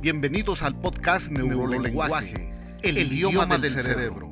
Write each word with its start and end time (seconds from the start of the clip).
Bienvenidos 0.00 0.62
al 0.62 0.80
podcast 0.80 1.30
Neurolenguaje, 1.30 2.54
el, 2.80 2.96
idioma, 2.96 3.44
del, 3.58 3.70
cerebro. 3.70 4.30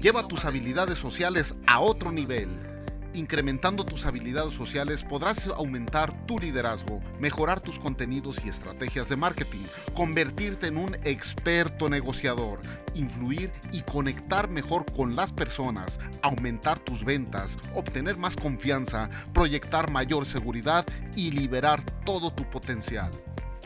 Lleva 0.00 0.28
tus 0.28 0.44
habilidades 0.44 0.96
sociales 0.96 1.56
a 1.66 1.80
otro 1.80 2.12
nivel. 2.12 2.48
Incrementando 3.12 3.84
tus 3.84 4.06
habilidades 4.06 4.54
sociales 4.54 5.02
podrás 5.02 5.48
aumentar 5.48 6.24
tu 6.26 6.38
liderazgo, 6.38 7.00
mejorar 7.18 7.60
tus 7.60 7.80
contenidos 7.80 8.44
y 8.44 8.48
estrategias 8.48 9.08
de 9.08 9.16
marketing, 9.16 9.64
convertirte 9.92 10.68
en 10.68 10.76
un 10.76 10.94
experto 11.02 11.88
negociador, 11.88 12.60
influir 12.94 13.50
y 13.72 13.82
conectar 13.82 14.48
mejor 14.48 14.86
con 14.92 15.16
las 15.16 15.32
personas, 15.32 15.98
aumentar 16.22 16.78
tus 16.78 17.04
ventas, 17.04 17.58
obtener 17.74 18.18
más 18.18 18.36
confianza, 18.36 19.10
proyectar 19.34 19.90
mayor 19.90 20.26
seguridad 20.26 20.86
y 21.16 21.32
liberar 21.32 21.82
todo 22.04 22.32
tu 22.32 22.48
potencial. 22.48 23.10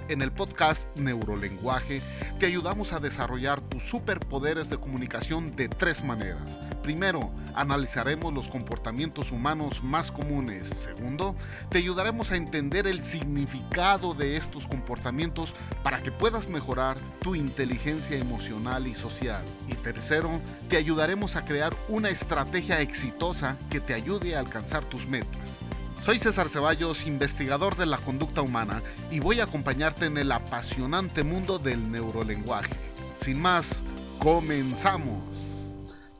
En 0.08 0.22
el 0.22 0.30
podcast 0.30 0.88
Neurolenguaje 0.96 2.00
te 2.38 2.46
ayudamos 2.46 2.92
a 2.92 3.00
desarrollar 3.00 3.60
tus 3.60 3.82
superpoderes 3.82 4.70
de 4.70 4.78
comunicación 4.78 5.56
de 5.56 5.68
tres 5.68 6.04
maneras. 6.04 6.60
Primero, 6.80 7.32
analizaremos 7.56 8.32
los 8.32 8.48
comportamientos 8.48 9.32
humanos 9.32 9.82
más 9.82 10.12
comunes. 10.12 10.68
Segundo, 10.68 11.34
te 11.70 11.78
ayudaremos 11.78 12.30
a 12.30 12.36
entender 12.36 12.86
el 12.86 13.02
significado 13.02 14.14
de 14.14 14.36
estos 14.36 14.68
comportamientos 14.68 15.56
para 15.82 16.00
que 16.00 16.12
puedas 16.12 16.48
mejorar 16.48 16.96
tu 17.20 17.34
inteligencia 17.34 18.16
emocional 18.16 18.86
y 18.86 18.94
social. 18.94 19.42
Y 19.66 19.74
tercero, 19.74 20.40
te 20.68 20.76
ayudaremos 20.76 21.34
a 21.34 21.44
crear 21.44 21.74
una 21.88 22.10
estrategia 22.10 22.80
exitosa 22.80 23.56
que 23.70 23.80
te 23.80 23.92
ayude 23.92 24.36
a 24.36 24.40
alcanzar 24.40 24.84
tus 24.84 25.08
metas. 25.08 25.58
Soy 26.06 26.20
César 26.20 26.48
Ceballos, 26.48 27.04
investigador 27.04 27.74
de 27.74 27.84
la 27.84 27.98
conducta 27.98 28.40
humana, 28.40 28.80
y 29.10 29.18
voy 29.18 29.40
a 29.40 29.42
acompañarte 29.42 30.06
en 30.06 30.16
el 30.18 30.30
apasionante 30.30 31.24
mundo 31.24 31.58
del 31.58 31.90
neurolenguaje. 31.90 32.76
Sin 33.16 33.40
más, 33.40 33.82
comenzamos. 34.20 35.18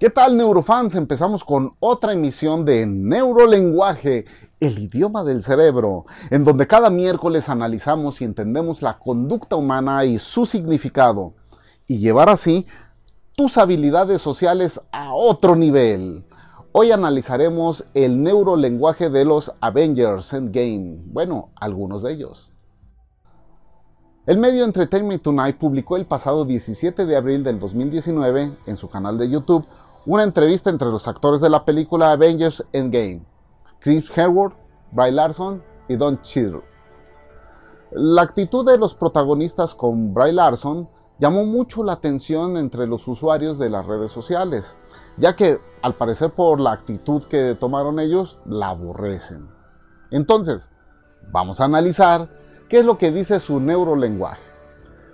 ¿Qué 0.01 0.11
tal 0.11 0.37
neurofans? 0.37 0.97
Empezamos 0.97 1.45
con 1.45 1.71
otra 1.79 2.15
emisión 2.15 2.65
de 2.65 2.85
Neurolenguaje, 2.85 4.25
el 4.59 4.77
idioma 4.77 5.23
del 5.23 5.45
cerebro, 5.45 6.07
en 6.31 6.43
donde 6.43 6.67
cada 6.67 6.91
miércoles 6.91 7.49
analizamos 7.49 8.21
y 8.21 8.25
entendemos 8.25 8.83
la 8.83 8.99
conducta 8.99 9.55
humana 9.55 10.05
y 10.05 10.19
su 10.19 10.47
significado, 10.47 11.35
y 11.87 11.99
llevar 11.99 12.29
así 12.29 12.67
tus 13.37 13.57
habilidades 13.57 14.21
sociales 14.21 14.81
a 14.91 15.15
otro 15.15 15.55
nivel. 15.55 16.26
Hoy 16.79 16.93
analizaremos 16.93 17.87
el 17.95 18.23
neurolenguaje 18.23 19.09
de 19.09 19.25
los 19.25 19.51
Avengers 19.63 20.35
Endgame. 20.35 20.99
Bueno, 21.07 21.49
algunos 21.59 22.03
de 22.03 22.13
ellos. 22.13 22.53
El 24.27 24.37
medio 24.37 24.63
Entertainment 24.63 25.23
Tonight 25.23 25.57
publicó 25.57 25.97
el 25.97 26.05
pasado 26.05 26.45
17 26.45 27.07
de 27.07 27.17
abril 27.17 27.43
del 27.43 27.59
2019 27.59 28.59
en 28.67 28.77
su 28.77 28.91
canal 28.91 29.17
de 29.17 29.31
YouTube 29.31 29.65
una 30.05 30.23
entrevista 30.23 30.69
entre 30.69 30.89
los 30.89 31.09
actores 31.09 31.41
de 31.41 31.49
la 31.49 31.65
película 31.65 32.13
Avengers 32.13 32.63
Endgame, 32.75 33.25
Chris 33.81 34.11
Hemsworth, 34.15 34.55
Bry 34.93 35.13
Larson 35.13 35.63
y 35.89 35.97
Don 35.97 36.21
Cheadle. 36.21 36.61
La 37.91 38.21
actitud 38.21 38.71
de 38.71 38.77
los 38.77 38.95
protagonistas 38.95 39.75
con 39.75 40.13
Bry 40.13 40.31
Larson 40.31 40.91
llamó 41.19 41.45
mucho 41.45 41.83
la 41.83 41.95
atención 41.95 42.57
entre 42.57 42.87
los 42.87 43.07
usuarios 43.09 43.59
de 43.59 43.71
las 43.71 43.87
redes 43.87 44.11
sociales, 44.11 44.77
ya 45.17 45.35
que 45.35 45.61
al 45.83 45.95
parecer 45.95 46.31
por 46.31 46.61
la 46.61 46.73
actitud 46.73 47.23
que 47.25 47.55
tomaron 47.55 47.99
ellos, 47.99 48.39
la 48.45 48.69
aborrecen. 48.69 49.49
Entonces, 50.11 50.73
vamos 51.31 51.61
a 51.61 51.65
analizar 51.65 52.29
qué 52.69 52.79
es 52.81 52.85
lo 52.85 52.99
que 52.99 53.11
dice 53.11 53.41
su 53.41 53.61
neurolenguaje. 53.61 54.43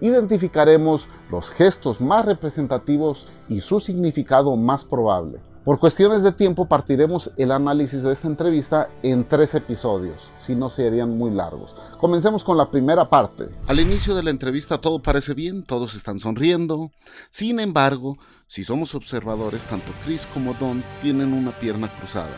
Identificaremos 0.01 1.09
los 1.31 1.51
gestos 1.51 2.01
más 2.01 2.27
representativos 2.27 3.29
y 3.49 3.61
su 3.61 3.79
significado 3.79 4.57
más 4.57 4.85
probable. 4.85 5.41
Por 5.65 5.79
cuestiones 5.79 6.25
de 6.25 6.33
tiempo 6.33 6.67
partiremos 6.67 7.31
el 7.37 7.53
análisis 7.53 8.03
de 8.03 8.13
esta 8.13 8.27
entrevista 8.27 8.91
en 9.05 9.29
tres 9.29 9.55
episodios, 9.55 10.29
si 10.37 10.57
no 10.57 10.71
serían 10.71 11.17
muy 11.17 11.31
largos. 11.31 11.77
Comencemos 12.01 12.43
con 12.43 12.57
la 12.57 12.69
primera 12.69 13.09
parte. 13.09 13.49
Al 13.69 13.79
inicio 13.79 14.17
de 14.17 14.25
la 14.25 14.31
entrevista 14.31 14.81
todo 14.81 14.99
parece 15.01 15.35
bien, 15.35 15.63
todos 15.63 15.95
están 15.95 16.19
sonriendo. 16.19 16.91
Sin 17.31 17.61
embargo, 17.61 18.17
si 18.49 18.65
somos 18.65 18.97
observadores, 18.97 19.65
tanto 19.67 19.93
Chris 20.05 20.27
como 20.35 20.55
Don 20.55 20.83
tienen 21.01 21.33
una 21.33 21.53
pierna 21.53 21.89
cruzada, 21.97 22.37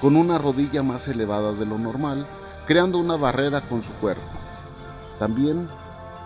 con 0.00 0.16
una 0.16 0.36
rodilla 0.36 0.82
más 0.82 1.06
elevada 1.06 1.52
de 1.52 1.64
lo 1.64 1.78
normal, 1.78 2.26
creando 2.66 2.98
una 2.98 3.16
barrera 3.16 3.68
con 3.68 3.84
su 3.84 3.92
cuerpo. 3.92 4.26
También 5.20 5.68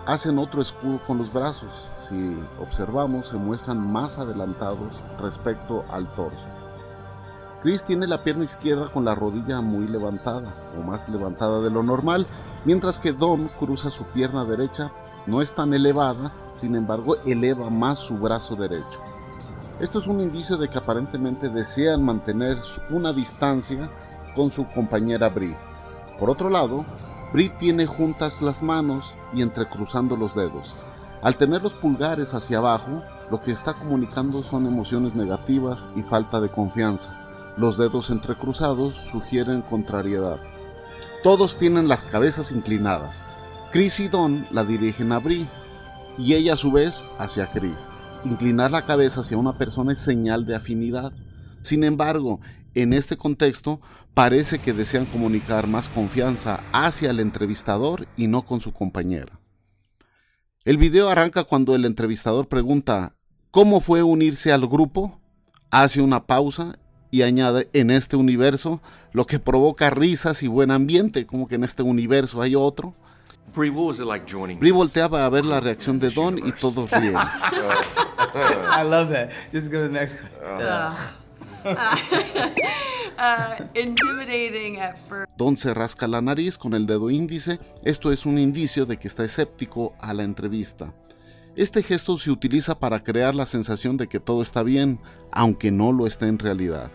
hacen 0.05 0.39
otro 0.39 0.61
escudo 0.61 0.99
con 1.05 1.17
los 1.17 1.31
brazos. 1.31 1.87
Si 2.07 2.37
observamos, 2.59 3.27
se 3.27 3.37
muestran 3.37 3.79
más 3.79 4.19
adelantados 4.19 4.99
respecto 5.19 5.83
al 5.91 6.13
torso. 6.13 6.47
Chris 7.61 7.85
tiene 7.85 8.07
la 8.07 8.17
pierna 8.17 8.43
izquierda 8.43 8.89
con 8.91 9.05
la 9.05 9.15
rodilla 9.15 9.61
muy 9.61 9.87
levantada 9.87 10.53
o 10.77 10.83
más 10.83 11.07
levantada 11.07 11.61
de 11.61 11.69
lo 11.69 11.81
normal, 11.81 12.27
mientras 12.65 12.99
que 12.99 13.13
Don 13.13 13.47
cruza 13.47 13.89
su 13.89 14.03
pierna 14.03 14.43
derecha, 14.43 14.91
no 15.27 15.41
es 15.41 15.53
tan 15.53 15.73
elevada, 15.73 16.33
sin 16.51 16.75
embargo 16.75 17.15
eleva 17.25 17.69
más 17.69 17.99
su 17.99 18.17
brazo 18.17 18.57
derecho. 18.57 18.99
Esto 19.79 19.99
es 19.99 20.07
un 20.07 20.19
indicio 20.19 20.57
de 20.57 20.69
que 20.69 20.77
aparentemente 20.77 21.47
desean 21.47 22.03
mantener 22.03 22.61
una 22.89 23.13
distancia 23.13 23.89
con 24.35 24.51
su 24.51 24.67
compañera 24.67 25.29
Brie. 25.29 25.55
Por 26.19 26.29
otro 26.29 26.49
lado, 26.49 26.83
Brie 27.33 27.49
tiene 27.49 27.87
juntas 27.87 28.43
las 28.43 28.61
manos 28.61 29.15
y 29.33 29.41
entrecruzando 29.41 30.15
los 30.15 30.35
dedos. 30.35 30.75
Al 31.23 31.35
tener 31.35 31.63
los 31.63 31.73
pulgares 31.73 32.35
hacia 32.35 32.59
abajo, 32.59 33.01
lo 33.31 33.39
que 33.39 33.51
está 33.51 33.73
comunicando 33.73 34.43
son 34.43 34.67
emociones 34.67 35.15
negativas 35.15 35.89
y 35.95 36.03
falta 36.03 36.39
de 36.39 36.49
confianza. 36.49 37.53
Los 37.57 37.75
dedos 37.75 38.11
entrecruzados 38.11 38.93
sugieren 38.93 39.63
contrariedad. 39.63 40.37
Todos 41.23 41.57
tienen 41.57 41.87
las 41.87 42.03
cabezas 42.03 42.51
inclinadas. 42.51 43.23
Chris 43.71 43.99
y 43.99 44.09
Don 44.09 44.45
la 44.51 44.63
dirigen 44.63 45.11
a 45.11 45.17
Brie 45.17 45.47
y 46.19 46.35
ella 46.35 46.53
a 46.53 46.57
su 46.57 46.71
vez 46.71 47.03
hacia 47.17 47.47
Chris. 47.47 47.89
Inclinar 48.25 48.69
la 48.69 48.83
cabeza 48.83 49.21
hacia 49.21 49.37
una 49.37 49.53
persona 49.53 49.93
es 49.93 49.99
señal 49.99 50.45
de 50.45 50.55
afinidad. 50.55 51.11
Sin 51.63 51.83
embargo, 51.83 52.39
en 52.75 52.93
este 52.93 53.17
contexto, 53.17 53.81
parece 54.13 54.59
que 54.59 54.73
desean 54.73 55.05
comunicar 55.05 55.65
más 55.65 55.89
confianza 55.89 56.63
hacia 56.71 57.09
el 57.09 57.19
entrevistador 57.19 58.07
y 58.15 58.27
no 58.27 58.43
con 58.43 58.61
su 58.61 58.71
compañera. 58.71 59.39
El 60.65 60.77
video 60.77 61.09
arranca 61.09 61.43
cuando 61.43 61.73
el 61.73 61.85
entrevistador 61.85 62.47
pregunta 62.47 63.15
¿Cómo 63.53 63.81
fue 63.81 64.01
unirse 64.01 64.51
al 64.51 64.65
grupo? 64.65 65.19
Hace 65.69 66.01
una 66.01 66.25
pausa 66.25 66.73
y 67.11 67.21
añade 67.21 67.69
en 67.73 67.91
este 67.91 68.15
universo, 68.15 68.81
lo 69.11 69.27
que 69.27 69.37
provoca 69.37 69.91
risas 69.91 70.41
y 70.41 70.47
buen 70.47 70.71
ambiente, 70.71 71.27
como 71.27 71.47
que 71.47 71.53
en 71.53 71.63
este 71.63 71.83
universo 71.83 72.41
hay 72.41 72.55
otro. 72.55 72.95
Brie 73.53 74.71
volteaba 74.71 75.23
a 75.23 75.29
ver 75.29 75.45
la 75.45 75.59
reacción 75.59 75.99
de 75.99 76.09
Don 76.09 76.39
y 76.39 76.51
todos 76.53 76.89
ríen. 76.93 77.13
I 78.35 78.83
love 78.83 79.11
that. 79.11 79.29
Just 79.51 79.71
go 79.71 79.81
to 79.81 79.87
the 79.87 79.93
next 79.93 80.17
Uh, 80.43 80.95
Don 85.37 85.57
se 85.57 85.73
rasca 85.73 86.07
la 86.07 86.21
nariz 86.21 86.57
con 86.57 86.73
el 86.73 86.85
dedo 86.85 87.09
índice. 87.09 87.59
Esto 87.83 88.11
es 88.11 88.25
un 88.25 88.39
indicio 88.39 88.85
de 88.85 88.97
que 88.97 89.07
está 89.07 89.23
escéptico 89.23 89.93
a 89.99 90.13
la 90.13 90.23
entrevista. 90.23 90.93
Este 91.55 91.83
gesto 91.83 92.17
se 92.17 92.31
utiliza 92.31 92.79
para 92.79 93.03
crear 93.03 93.35
la 93.35 93.45
sensación 93.45 93.97
de 93.97 94.07
que 94.07 94.19
todo 94.19 94.41
está 94.41 94.63
bien, 94.63 94.99
aunque 95.31 95.71
no 95.71 95.91
lo 95.91 96.07
esté 96.07 96.27
en 96.27 96.39
realidad. 96.39 96.91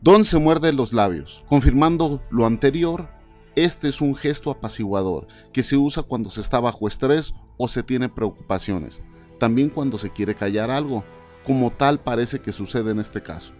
Don 0.00 0.24
se 0.24 0.38
muerde 0.38 0.72
los 0.72 0.92
labios, 0.92 1.42
confirmando 1.48 2.20
lo 2.30 2.46
anterior. 2.46 3.08
Este 3.56 3.88
es 3.88 4.00
un 4.00 4.14
gesto 4.14 4.52
apaciguador 4.52 5.26
que 5.52 5.64
se 5.64 5.76
usa 5.76 6.04
cuando 6.04 6.30
se 6.30 6.40
está 6.40 6.60
bajo 6.60 6.86
estrés 6.86 7.34
o 7.56 7.66
se 7.66 7.82
tiene 7.82 8.08
preocupaciones, 8.08 9.02
también 9.40 9.70
cuando 9.70 9.98
se 9.98 10.10
quiere 10.10 10.36
callar 10.36 10.70
algo, 10.70 11.02
como 11.48 11.70
tal 11.70 11.98
parece 11.98 12.40
que 12.40 12.52
sucede 12.52 12.90
en 12.90 13.00
este 13.00 13.22
caso. 13.22 13.54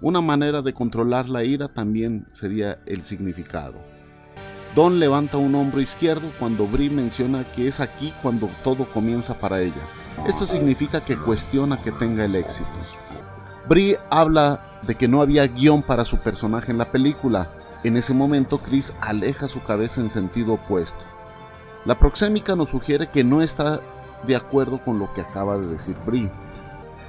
Una 0.00 0.20
manera 0.20 0.62
de 0.62 0.72
controlar 0.72 1.28
la 1.28 1.42
ira 1.42 1.66
también 1.66 2.24
sería 2.32 2.78
el 2.86 3.02
significado. 3.02 3.74
Don 4.76 5.00
levanta 5.00 5.36
un 5.36 5.56
hombro 5.56 5.80
izquierdo 5.80 6.30
cuando 6.38 6.68
Brie 6.68 6.88
menciona 6.88 7.50
que 7.50 7.66
es 7.66 7.80
aquí 7.80 8.14
cuando 8.22 8.48
todo 8.62 8.88
comienza 8.92 9.40
para 9.40 9.60
ella. 9.60 9.82
Esto 10.28 10.46
significa 10.46 11.04
que 11.04 11.18
cuestiona 11.18 11.82
que 11.82 11.90
tenga 11.90 12.24
el 12.24 12.36
éxito. 12.36 12.70
Brie 13.68 13.98
habla 14.08 14.78
de 14.86 14.94
que 14.94 15.08
no 15.08 15.20
había 15.20 15.48
guion 15.48 15.82
para 15.82 16.04
su 16.04 16.18
personaje 16.18 16.70
en 16.70 16.78
la 16.78 16.92
película. 16.92 17.50
En 17.82 17.96
ese 17.96 18.14
momento 18.14 18.58
Chris 18.58 18.92
aleja 19.00 19.48
su 19.48 19.64
cabeza 19.64 20.00
en 20.00 20.10
sentido 20.10 20.52
opuesto. 20.52 21.04
La 21.86 21.98
proxémica 21.98 22.54
nos 22.54 22.70
sugiere 22.70 23.10
que 23.10 23.24
no 23.24 23.42
está 23.42 23.80
de 24.28 24.36
acuerdo 24.36 24.84
con 24.84 25.00
lo 25.00 25.12
que 25.12 25.22
acaba 25.22 25.58
de 25.58 25.66
decir 25.66 25.96
Brie. 26.06 26.30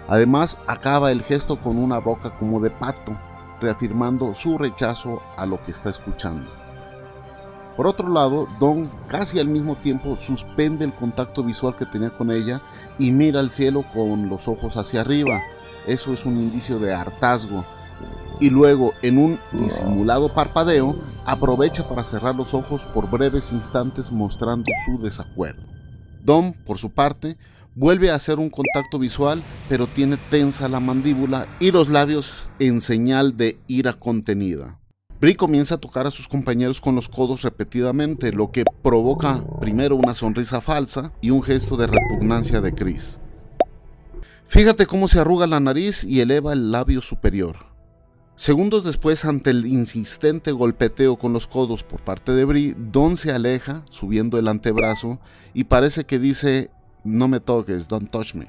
Además, 0.07 0.57
acaba 0.67 1.11
el 1.11 1.21
gesto 1.21 1.59
con 1.59 1.77
una 1.77 1.99
boca 1.99 2.31
como 2.31 2.59
de 2.59 2.69
pato, 2.69 3.17
reafirmando 3.59 4.33
su 4.33 4.57
rechazo 4.57 5.21
a 5.35 5.45
lo 5.45 5.61
que 5.63 5.71
está 5.71 5.89
escuchando. 5.89 6.49
Por 7.75 7.85
otro 7.85 8.09
lado, 8.09 8.47
Don 8.59 8.89
casi 9.07 9.39
al 9.39 9.47
mismo 9.47 9.75
tiempo 9.75 10.15
suspende 10.15 10.83
el 10.83 10.93
contacto 10.93 11.43
visual 11.43 11.75
que 11.75 11.85
tenía 11.85 12.09
con 12.09 12.31
ella 12.31 12.59
y 12.97 13.11
mira 13.11 13.39
al 13.39 13.51
cielo 13.51 13.85
con 13.93 14.29
los 14.29 14.47
ojos 14.47 14.77
hacia 14.77 15.01
arriba. 15.01 15.41
Eso 15.85 16.11
es 16.11 16.25
un 16.25 16.41
indicio 16.41 16.79
de 16.79 16.93
hartazgo. 16.93 17.63
Y 18.39 18.49
luego, 18.49 18.93
en 19.03 19.19
un 19.19 19.39
disimulado 19.51 20.29
parpadeo, 20.29 20.95
aprovecha 21.25 21.87
para 21.87 22.03
cerrar 22.03 22.35
los 22.35 22.53
ojos 22.55 22.85
por 22.85 23.09
breves 23.09 23.51
instantes 23.51 24.11
mostrando 24.11 24.71
su 24.85 24.97
desacuerdo. 24.97 25.61
Don, 26.23 26.53
por 26.53 26.77
su 26.77 26.89
parte, 26.89 27.37
vuelve 27.77 28.09
a 28.09 28.15
hacer 28.15 28.39
un 28.39 28.49
contacto 28.49 28.97
visual, 28.97 29.39
pero 29.69 29.85
tiene 29.85 30.17
tensa 30.31 30.67
la 30.67 30.79
mandíbula 30.79 31.47
y 31.59 31.69
los 31.69 31.89
labios 31.89 32.49
en 32.57 32.81
señal 32.81 33.37
de 33.37 33.59
ira 33.67 33.93
contenida. 33.93 34.79
Brie 35.21 35.35
comienza 35.35 35.75
a 35.75 35.77
tocar 35.77 36.07
a 36.07 36.11
sus 36.11 36.27
compañeros 36.27 36.81
con 36.81 36.95
los 36.95 37.07
codos 37.07 37.43
repetidamente, 37.43 38.31
lo 38.31 38.51
que 38.51 38.65
provoca 38.81 39.43
primero 39.59 39.95
una 39.95 40.15
sonrisa 40.15 40.59
falsa 40.59 41.13
y 41.21 41.29
un 41.29 41.43
gesto 41.43 41.77
de 41.77 41.85
repugnancia 41.85 42.61
de 42.61 42.73
Chris. 42.73 43.19
Fíjate 44.47 44.87
cómo 44.87 45.07
se 45.07 45.19
arruga 45.19 45.45
la 45.45 45.59
nariz 45.59 46.03
y 46.03 46.19
eleva 46.21 46.53
el 46.53 46.71
labio 46.71 47.01
superior. 47.01 47.67
Segundos 48.35 48.83
después, 48.83 49.25
ante 49.25 49.49
el 49.49 49.65
insistente 49.65 50.51
golpeteo 50.51 51.17
con 51.17 51.33
los 51.33 51.47
codos 51.47 51.83
por 51.83 52.01
parte 52.01 52.31
de 52.31 52.45
Brie, 52.45 52.75
Don 52.77 53.17
se 53.17 53.31
aleja, 53.31 53.83
subiendo 53.89 54.37
el 54.37 54.47
antebrazo, 54.47 55.19
y 55.55 55.63
parece 55.65 56.05
que 56.05 56.19
dice, 56.19 56.69
no 57.07 57.27
me 57.27 57.39
toques, 57.39 57.87
don't 57.87 58.09
touch 58.11 58.35
me. 58.35 58.47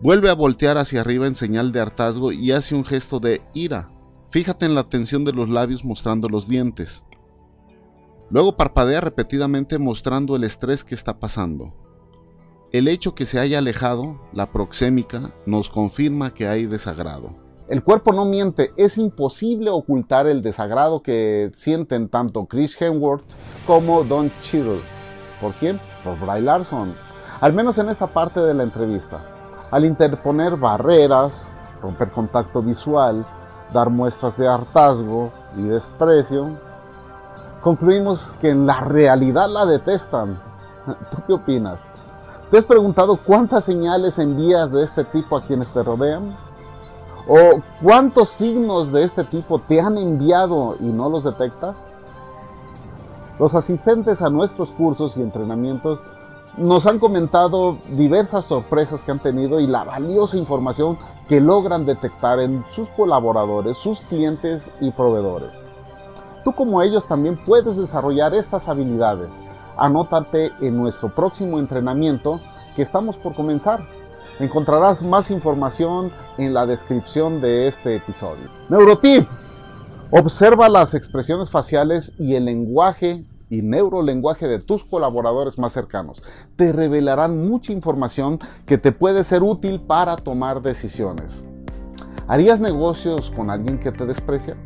Vuelve 0.00 0.30
a 0.30 0.34
voltear 0.34 0.78
hacia 0.78 1.02
arriba 1.02 1.26
en 1.26 1.34
señal 1.34 1.72
de 1.72 1.80
hartazgo 1.80 2.32
y 2.32 2.52
hace 2.52 2.74
un 2.74 2.84
gesto 2.84 3.20
de 3.20 3.42
ira, 3.52 3.90
Fíjate 4.30 4.64
en 4.64 4.76
la 4.76 4.84
tensión 4.84 5.24
de 5.24 5.32
los 5.32 5.48
labios 5.48 5.84
mostrando 5.84 6.28
los 6.28 6.46
dientes. 6.46 7.02
Luego 8.30 8.56
parpadea 8.56 9.00
repetidamente 9.00 9.76
mostrando 9.80 10.36
el 10.36 10.44
estrés 10.44 10.84
que 10.84 10.94
está 10.94 11.18
pasando. 11.18 11.74
El 12.70 12.86
hecho 12.86 13.16
que 13.16 13.26
se 13.26 13.40
haya 13.40 13.58
alejado, 13.58 14.20
la 14.32 14.52
proxémica, 14.52 15.34
nos 15.46 15.68
confirma 15.68 16.32
que 16.32 16.46
hay 16.46 16.66
desagrado. 16.66 17.34
El 17.68 17.82
cuerpo 17.82 18.12
no 18.12 18.24
miente, 18.24 18.70
es 18.76 18.98
imposible 18.98 19.70
ocultar 19.70 20.28
el 20.28 20.42
desagrado 20.42 21.02
que 21.02 21.50
sienten 21.56 22.08
tanto 22.08 22.46
Chris 22.46 22.80
Hemsworth 22.80 23.24
como 23.66 24.04
Don 24.04 24.30
Cheadle. 24.42 24.80
¿Por 25.40 25.54
quién? 25.54 25.80
Por 26.04 26.20
Bry 26.20 26.40
Larson. 26.40 26.94
Al 27.40 27.54
menos 27.54 27.78
en 27.78 27.88
esta 27.88 28.06
parte 28.06 28.38
de 28.40 28.52
la 28.52 28.64
entrevista. 28.64 29.18
Al 29.70 29.86
interponer 29.86 30.56
barreras, 30.56 31.50
romper 31.80 32.10
contacto 32.10 32.60
visual, 32.60 33.24
dar 33.72 33.88
muestras 33.88 34.36
de 34.36 34.46
hartazgo 34.46 35.30
y 35.56 35.62
desprecio, 35.62 36.50
concluimos 37.62 38.34
que 38.42 38.50
en 38.50 38.66
la 38.66 38.80
realidad 38.80 39.48
la 39.48 39.64
detestan. 39.64 40.38
¿Tú 41.10 41.18
qué 41.26 41.32
opinas? 41.32 41.88
¿Te 42.50 42.58
has 42.58 42.64
preguntado 42.64 43.16
cuántas 43.16 43.64
señales 43.64 44.18
envías 44.18 44.70
de 44.70 44.82
este 44.82 45.04
tipo 45.04 45.34
a 45.34 45.44
quienes 45.46 45.68
te 45.68 45.82
rodean? 45.82 46.36
¿O 47.26 47.62
cuántos 47.82 48.28
signos 48.28 48.92
de 48.92 49.04
este 49.04 49.24
tipo 49.24 49.60
te 49.60 49.80
han 49.80 49.96
enviado 49.96 50.76
y 50.78 50.84
no 50.84 51.08
los 51.08 51.24
detectas? 51.24 51.74
Los 53.38 53.54
asistentes 53.54 54.20
a 54.20 54.28
nuestros 54.28 54.72
cursos 54.72 55.16
y 55.16 55.22
entrenamientos 55.22 56.00
nos 56.56 56.86
han 56.86 56.98
comentado 56.98 57.78
diversas 57.96 58.46
sorpresas 58.46 59.02
que 59.02 59.12
han 59.12 59.18
tenido 59.20 59.60
y 59.60 59.66
la 59.66 59.84
valiosa 59.84 60.36
información 60.36 60.98
que 61.28 61.40
logran 61.40 61.86
detectar 61.86 62.40
en 62.40 62.64
sus 62.70 62.90
colaboradores, 62.90 63.76
sus 63.76 64.00
clientes 64.00 64.72
y 64.80 64.90
proveedores. 64.90 65.50
Tú 66.44 66.52
como 66.52 66.82
ellos 66.82 67.06
también 67.06 67.36
puedes 67.36 67.76
desarrollar 67.76 68.34
estas 68.34 68.68
habilidades. 68.68 69.42
Anótate 69.76 70.50
en 70.60 70.76
nuestro 70.76 71.14
próximo 71.14 71.58
entrenamiento 71.58 72.40
que 72.74 72.82
estamos 72.82 73.16
por 73.16 73.34
comenzar. 73.34 73.80
Encontrarás 74.38 75.02
más 75.02 75.30
información 75.30 76.10
en 76.38 76.54
la 76.54 76.66
descripción 76.66 77.40
de 77.40 77.68
este 77.68 77.96
episodio. 77.96 78.48
Neurotip. 78.68 79.28
Observa 80.10 80.68
las 80.68 80.94
expresiones 80.94 81.50
faciales 81.50 82.14
y 82.18 82.34
el 82.34 82.46
lenguaje 82.46 83.24
y 83.50 83.62
neurolenguaje 83.62 84.48
de 84.48 84.60
tus 84.60 84.84
colaboradores 84.84 85.58
más 85.58 85.72
cercanos. 85.72 86.22
Te 86.56 86.72
revelarán 86.72 87.46
mucha 87.46 87.72
información 87.72 88.38
que 88.64 88.78
te 88.78 88.92
puede 88.92 89.24
ser 89.24 89.42
útil 89.42 89.80
para 89.80 90.16
tomar 90.16 90.62
decisiones. 90.62 91.44
¿Harías 92.28 92.60
negocios 92.60 93.30
con 93.30 93.50
alguien 93.50 93.78
que 93.78 93.90
te 93.90 94.06
desprecia? 94.06 94.56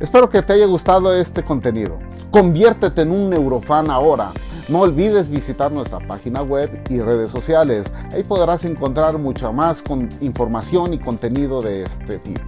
Espero 0.00 0.28
que 0.28 0.42
te 0.42 0.52
haya 0.52 0.66
gustado 0.66 1.12
este 1.12 1.42
contenido. 1.42 1.98
Conviértete 2.30 3.02
en 3.02 3.10
un 3.10 3.30
neurofan 3.30 3.90
ahora. 3.90 4.30
No 4.68 4.82
olvides 4.82 5.28
visitar 5.28 5.72
nuestra 5.72 5.98
página 6.06 6.42
web 6.42 6.84
y 6.88 6.98
redes 6.98 7.32
sociales. 7.32 7.92
Ahí 8.12 8.22
podrás 8.22 8.64
encontrar 8.64 9.18
mucha 9.18 9.50
más 9.50 9.82
con 9.82 10.08
información 10.20 10.94
y 10.94 11.00
contenido 11.00 11.60
de 11.62 11.82
este 11.82 12.20
tipo. 12.20 12.42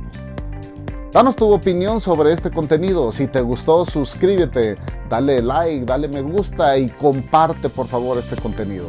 Danos 1.12 1.34
tu 1.34 1.52
opinión 1.52 2.00
sobre 2.00 2.32
este 2.32 2.52
contenido. 2.52 3.10
Si 3.10 3.26
te 3.26 3.40
gustó, 3.40 3.84
suscríbete, 3.84 4.78
dale 5.08 5.42
like, 5.42 5.84
dale 5.84 6.06
me 6.06 6.22
gusta 6.22 6.78
y 6.78 6.88
comparte 6.88 7.68
por 7.68 7.88
favor 7.88 8.18
este 8.18 8.36
contenido. 8.36 8.86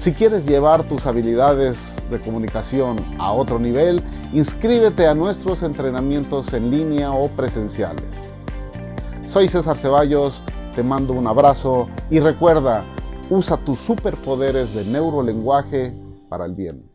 Si 0.00 0.12
quieres 0.12 0.46
llevar 0.46 0.82
tus 0.88 1.06
habilidades 1.06 1.94
de 2.10 2.20
comunicación 2.20 2.96
a 3.18 3.30
otro 3.30 3.60
nivel, 3.60 4.02
inscríbete 4.32 5.06
a 5.06 5.14
nuestros 5.14 5.62
entrenamientos 5.62 6.52
en 6.54 6.72
línea 6.72 7.12
o 7.12 7.28
presenciales. 7.28 8.02
Soy 9.28 9.46
César 9.46 9.76
Ceballos, 9.76 10.42
te 10.74 10.82
mando 10.82 11.12
un 11.12 11.28
abrazo 11.28 11.88
y 12.10 12.18
recuerda, 12.18 12.84
usa 13.28 13.56
tus 13.58 13.78
superpoderes 13.78 14.74
de 14.74 14.84
neurolenguaje 14.86 15.94
para 16.28 16.46
el 16.46 16.54
bien. 16.56 16.89